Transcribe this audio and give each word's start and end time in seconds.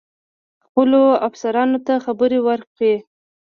خپلو 0.65 1.01
افسرانو 1.27 1.77
ته 1.85 1.93
خبر 2.05 2.31
ورکړی. 2.47 2.95